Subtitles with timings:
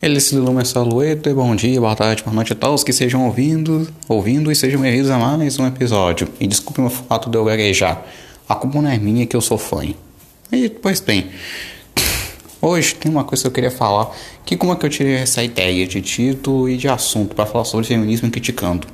[0.00, 3.88] Eles se Lumes Alueta, bom dia, boa tarde, boa noite a todos que estejam ouvindo,
[4.06, 6.28] ouvindo e sejam bem-vindos a mais um episódio.
[6.38, 8.04] E desculpe o fato de eu gaguejar,
[8.46, 9.82] a culpa não é minha que eu sou fã.
[10.52, 11.30] E, pois bem,
[12.60, 14.14] hoje tem uma coisa que eu queria falar,
[14.44, 17.64] que como é que eu tirei essa ideia de título e de assunto para falar
[17.64, 18.86] sobre feminismo criticando.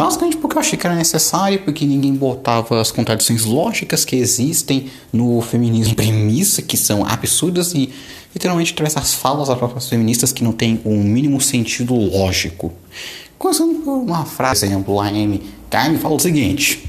[0.00, 4.86] Basicamente porque eu achei que era necessário, porque ninguém botava as contradições lógicas que existem
[5.12, 7.90] no feminismo em premissa, que são absurdas, e
[8.32, 12.72] literalmente traz essas falas das próprias feministas que não tem um mínimo sentido lógico.
[13.38, 16.82] Começando por uma frase, por exemplo, a Amy Carne fala o seguinte.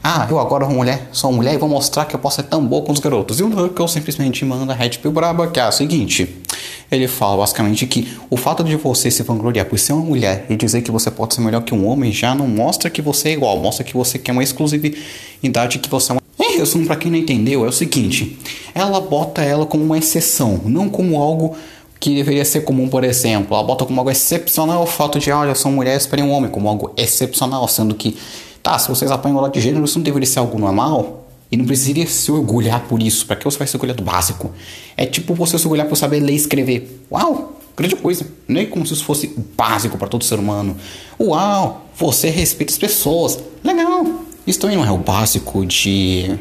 [0.00, 2.64] Ah, eu agora uma mulher, sou mulher e vou mostrar que eu posso ser tão
[2.64, 3.40] boa com os garotos.
[3.40, 6.42] E o Huckle simplesmente manda a Red Pill braba, que é a seguinte.
[6.90, 10.56] Ele fala basicamente que o fato de você se vangloriar por ser uma mulher e
[10.56, 13.32] dizer que você pode ser melhor que um homem já não mostra que você é
[13.32, 16.20] igual, mostra que você quer uma exclusividade, que você é uma.
[16.38, 18.38] Em resumo, para quem não entendeu, é o seguinte:
[18.74, 21.56] ela bota ela como uma exceção, não como algo
[21.98, 23.56] que deveria ser comum, por exemplo.
[23.56, 26.68] Ela bota como algo excepcional o fato de, olha, são mulheres para um homem, como
[26.68, 28.16] algo excepcional, sendo que,
[28.62, 31.25] tá, se vocês apanham lado de gênero, isso não deveria ser algo normal?
[31.50, 33.26] E não precisaria se orgulhar por isso.
[33.26, 34.52] Para que você vai se orgulhar do básico?
[34.96, 37.04] É tipo você se orgulhar por saber ler e escrever.
[37.10, 37.60] Uau!
[37.76, 38.26] Grande coisa.
[38.48, 40.76] Não é como se isso fosse básico para todo ser humano.
[41.20, 41.86] Uau!
[41.96, 43.38] Você respeita as pessoas.
[43.62, 44.04] Legal!
[44.46, 46.38] Isso também não é o básico de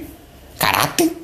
[0.57, 1.15] caráter?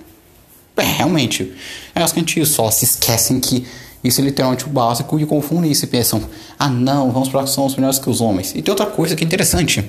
[0.78, 1.54] É, realmente.
[1.94, 3.66] É acho que a gente só se esquecem que
[4.04, 6.24] isso é literalmente o básico e confundem isso e pensam:
[6.58, 8.52] ah, não, vamos para somos melhores que os homens.
[8.56, 9.86] E tem outra coisa que é interessante.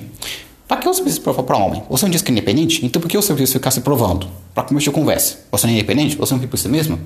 [0.73, 1.83] Para que você precisa provar para homem?
[1.87, 2.83] Você não diz que é independente?
[2.83, 4.27] Então por que você precisa ficar se provando?
[4.55, 5.37] Para começar a conversa.
[5.51, 6.15] Você não é independente?
[6.15, 6.99] Você não vive por si mesmo?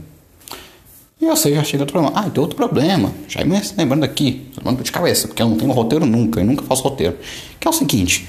[1.20, 2.18] E eu sei, já chega outro problema.
[2.18, 3.12] Ah, tem outro problema.
[3.28, 6.64] Já me lembrando aqui, lembrando de cabeça, porque eu não tenho roteiro nunca, e nunca
[6.64, 7.18] faço roteiro.
[7.60, 8.26] Que é o seguinte: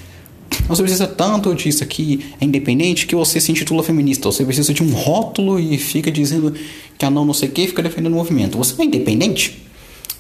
[0.67, 4.29] você precisa tanto disso aqui, é independente, que você se intitula feminista.
[4.29, 6.53] Você precisa de um rótulo e fica dizendo
[6.99, 8.59] que a não não sei o que fica defendendo o movimento.
[8.59, 9.63] Você é independente?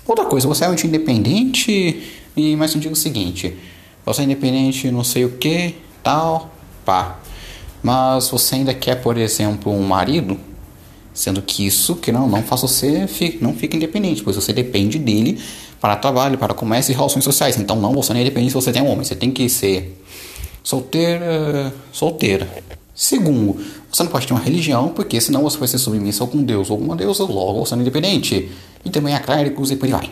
[0.06, 2.02] Outra coisa, você é independente
[2.36, 3.56] e mais eu digo o seguinte:
[4.08, 6.50] você é independente, não sei o que, tal,
[6.84, 7.18] pá.
[7.82, 10.38] Mas você ainda quer, por exemplo, um marido,
[11.14, 13.08] sendo que isso, que não, não faz você,
[13.40, 15.40] não fica independente, pois você depende dele
[15.80, 17.56] para trabalho, para comércio e relações sociais.
[17.56, 20.00] Então, não, você não é independente se você tem um homem, você tem que ser
[20.62, 22.48] solteira, solteira.
[22.94, 26.42] Segundo, você não pode ter uma religião, porque senão você vai ser submissa a algum
[26.42, 28.50] deus ou alguma deusa, logo você não é independente.
[28.84, 30.10] E também a clérigos e por aí vai.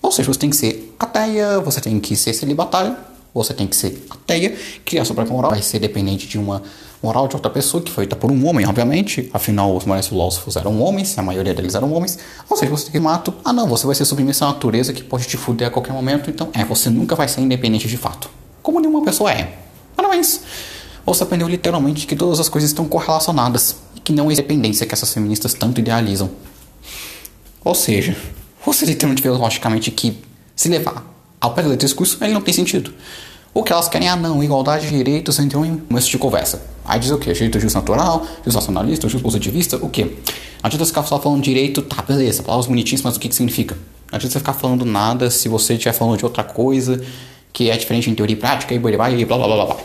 [0.00, 2.96] Ou seja, você tem que ser ateia, você tem que ser celibatário,
[3.36, 6.62] você tem que ser ateia, criar sua própria moral, vai ser dependente de uma
[7.02, 10.56] moral de outra pessoa, que foi feita por um homem, obviamente, afinal os maiores filósofos
[10.56, 13.68] eram homens, a maioria deles eram homens, ou seja, você tem que mato, ah não,
[13.68, 16.64] você vai ser submisso à natureza que pode te fuder a qualquer momento, então é,
[16.64, 18.28] você nunca vai ser independente de fato,
[18.62, 19.58] como nenhuma pessoa é.
[19.94, 20.40] Parabéns!
[21.04, 24.92] Você aprendeu literalmente que todas as coisas estão correlacionadas e que não é independência que
[24.92, 26.30] essas feministas tanto idealizam.
[27.64, 28.16] Ou seja,
[28.64, 30.18] você literalmente vê logicamente que
[30.56, 32.92] se levar ao pé do discurso, ele não tem sentido.
[33.52, 36.62] O que elas querem, ah não, igualdade de direitos entre um começo de conversa.
[36.84, 37.32] Aí diz o quê?
[37.32, 40.04] Direito justo natural, justo nacionalista, justo positivista, o quê?
[40.04, 40.12] Não
[40.64, 43.74] adianta ficar só falando direito, tá, beleza, palavras bonitinhas, mas o que que significa?
[44.10, 47.02] Não adianta você ficar falando nada se você estiver falando de outra coisa
[47.52, 49.76] que é diferente em teoria e prática e blá blá blá blá blá.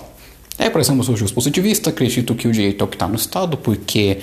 [0.58, 3.08] É, por exemplo, eu sou justo positivista, acredito que o direito é o que está
[3.08, 4.20] no Estado, porque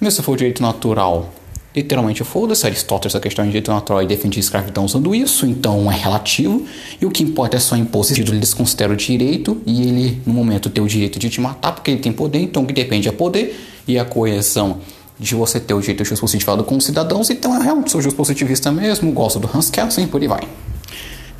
[0.00, 1.32] mesmo se for direito natural,
[1.78, 5.90] literalmente foda-se, Aristóteles a questão de direito natural e defendia a escravidão usando isso, então
[5.90, 6.64] é relativo,
[7.00, 10.32] e o que importa é só impor esse título, eles consideram direito, e ele no
[10.32, 13.08] momento tem o direito de te matar porque ele tem poder, então o que depende
[13.08, 14.78] é poder, e a coesão
[15.18, 18.70] de você ter o direito de justo com os cidadãos, então eu realmente sou positivista
[18.70, 20.48] mesmo, gosto do Hans Kelsen, por aí vai.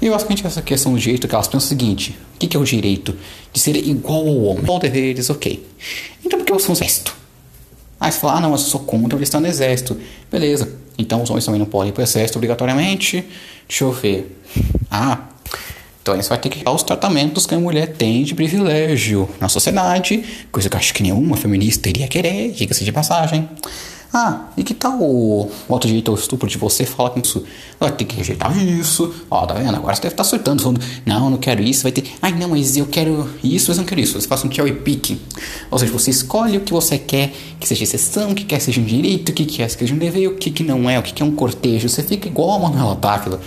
[0.01, 2.65] E basicamente essa questão do direito que elas pensam o seguinte, o que, é o
[2.65, 3.17] direito
[3.53, 4.63] de ser igual ao homem?
[4.63, 5.67] Igual deveres, ok.
[6.25, 7.18] Então por que você é um exército?
[8.01, 9.99] Aí você fala, ah não, eu sou contra o estar no exército.
[10.31, 13.25] Beleza, então os homens também não podem ir para o exército obrigatoriamente.
[13.69, 14.41] Deixa eu ver.
[14.91, 15.29] Ah,
[16.01, 19.49] então você vai ter que dar os tratamentos que a mulher tem de privilégio na
[19.49, 23.47] sociedade, coisa que eu acho que nenhuma feminista iria querer, diga-se de passagem.
[24.13, 27.45] Ah, e que tal o voto direito ao estupro de você fala com isso?
[27.79, 29.15] Vai ter que rejeitar isso.
[29.31, 29.77] Ó, tá vendo?
[29.77, 31.83] Agora você deve estar surtando, falando, não, não quero isso.
[31.83, 34.19] Vai ter, ai não, mas eu quero isso, mas não quero isso.
[34.19, 35.21] Você faz um cherry picking.
[35.71, 38.65] Ou seja, você escolhe o que você quer que seja exceção, o que quer que
[38.65, 40.99] seja um direito, o que quer que seja um dever, o que, que não é,
[40.99, 41.87] o que, que é um cortejo.
[41.87, 43.39] Você fica igual a Manuela Dávila,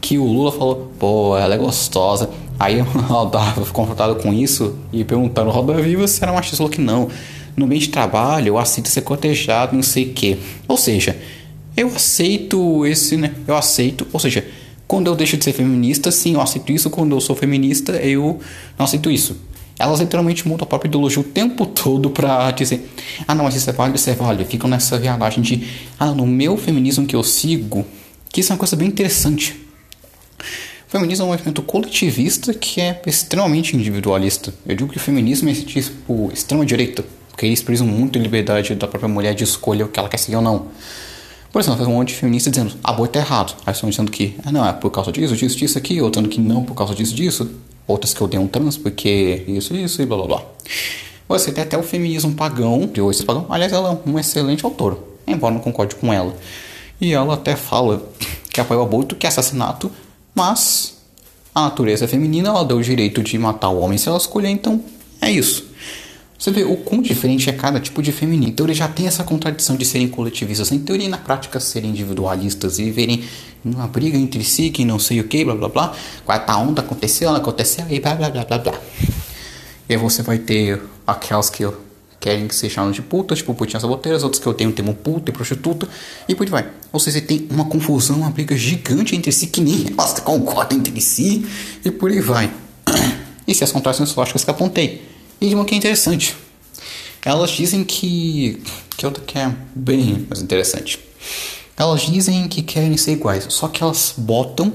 [0.00, 2.28] que o Lula falou, pô, ela é gostosa.
[2.58, 6.56] Aí a Manuela Dávila ficou confrontado com isso e perguntaram Roda Viva se era machista.
[6.56, 7.08] Falou que não
[7.58, 10.38] no meio de trabalho, eu aceito ser cotejado, não sei o quê.
[10.66, 11.16] Ou seja,
[11.76, 13.32] eu aceito esse, né?
[13.46, 14.44] Eu aceito, ou seja,
[14.86, 16.88] quando eu deixo de ser feminista, sim, eu aceito isso.
[16.88, 18.40] Quando eu sou feminista, eu
[18.78, 19.36] não aceito isso.
[19.78, 22.90] Elas literalmente mudam a própria ideologia o tempo todo pra dizer:
[23.26, 24.44] ah, não, mas isso é válido, isso é válido.
[24.44, 25.68] Ficam nessa viagem de:
[25.98, 27.86] ah, no meu feminismo que eu sigo,
[28.32, 29.68] que isso é uma coisa bem interessante.
[30.88, 34.54] O feminismo é um movimento coletivista que é extremamente individualista.
[34.66, 37.04] Eu digo que o feminismo é tipo extrema-direita,
[37.38, 40.16] porque eles prezam muito a liberdade da própria mulher de escolher o que ela quer
[40.16, 40.66] seguir ou não.
[41.52, 43.54] Por exemplo, faz um monte de feministas dizendo aborto é errado.
[43.64, 46.34] Aí estão dizendo que ah, não, é por causa disso, disso, disso aqui, outro dizendo
[46.34, 47.48] que não por causa disso, disso.
[47.86, 50.42] Outras que odeiam trans porque isso, isso e blá blá blá.
[51.28, 53.46] Você tem até o feminismo pagão, de hoje pagão.
[53.48, 56.34] Aliás, ela é um excelente autor, embora não concorde com ela.
[57.00, 58.02] E ela até fala
[58.52, 59.92] que apoia o aborto, que é assassinato,
[60.34, 60.96] mas
[61.54, 64.82] a natureza feminina ela deu o direito de matar o homem se ela escolher, então
[65.20, 65.68] é isso.
[66.38, 68.52] Você vê o quão diferente é cada tipo de feminino.
[68.52, 71.90] Então ele já tem essa contradição de serem coletivistas, em teoria e na prática serem
[71.90, 73.24] individualistas e viverem
[73.64, 75.96] numa briga entre si, que não sei o que, blá blá blá.
[76.24, 78.80] Quarta onda aconteceu, ela aconteceu e blá blá blá blá blá.
[79.88, 81.68] E aí você vai ter aquelas que
[82.20, 84.94] querem que se chamam de putas, tipo putinhas saboteiras, outros que eu tenho o termo
[84.94, 85.88] puta e prostituta,
[86.28, 86.70] e por aí vai.
[86.92, 91.00] Ou seja, tem uma confusão, uma briga gigante entre si que nem elas concordam entre
[91.00, 91.44] si,
[91.84, 92.48] e por aí vai.
[93.48, 95.17] E se as contradições lógicas que apontei.
[95.40, 96.36] E uma que é interessante.
[97.24, 98.62] Elas dizem que.
[98.96, 100.98] Que outra que é bem mais interessante.
[101.76, 104.72] Elas dizem que querem ser iguais, só que elas botam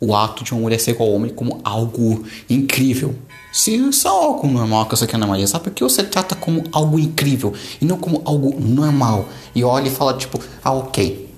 [0.00, 3.14] o ato de uma mulher ser igual ao homem como algo incrível.
[3.52, 6.34] Se isso é algo normal que você quer na Maria, sabe por que você trata
[6.34, 9.28] como algo incrível e não como algo normal?
[9.54, 11.29] E olha e fala tipo, ah, ok,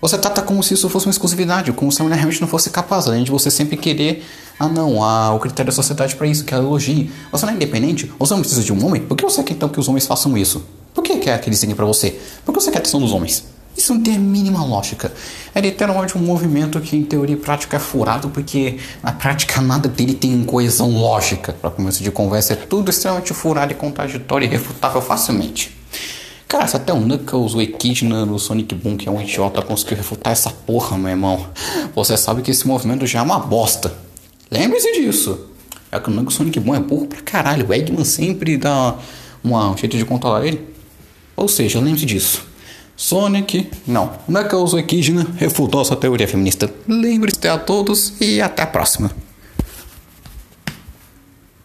[0.00, 2.70] você trata como se isso fosse uma exclusividade, como se a mulher realmente não fosse
[2.70, 4.24] capaz, além de você sempre querer,
[4.58, 7.10] ah não, ah, o critério da sociedade para isso, que é elogie.
[7.30, 9.68] Você não é independente, você não precisa de um homem, por que você quer então
[9.68, 10.64] que os homens façam isso?
[10.94, 12.18] Por que quer que eles para você?
[12.44, 13.44] Por que você quer a atenção dos homens?
[13.76, 15.12] Isso não tem a mínima lógica.
[15.54, 19.88] É literalmente um movimento que em teoria e prática é furado, porque na prática nada
[19.88, 21.52] dele tem coesão lógica.
[21.52, 25.79] Para começo de conversa, é tudo extremamente furado e contraditório e refutável facilmente.
[26.50, 29.98] Cara, se até o Knuckles, o Echidna no Sonic Boom, que é um idiota, conseguiu
[29.98, 31.46] refutar essa porra, meu irmão,
[31.94, 33.94] você sabe que esse movimento já é uma bosta.
[34.50, 35.46] Lembre-se disso.
[35.92, 37.68] É que o Knuckles Sonic Boom é burro pra caralho.
[37.68, 38.96] O Eggman sempre dá
[39.44, 40.60] uma, um jeito de controlar ele.
[41.36, 42.42] Ou seja, lembre-se disso.
[42.96, 44.10] Sonic, não.
[44.26, 46.68] Knuckles, o Echidna refutou essa teoria feminista.
[46.88, 49.12] Lembre-se a todos e até a próxima.